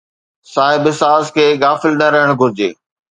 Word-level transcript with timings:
صاحب 0.53 0.83
ساز 1.01 1.25
کي 1.35 1.45
غافل 1.63 1.93
نه 2.01 2.07
رهڻ 2.15 2.29
گهرجي 2.39 2.69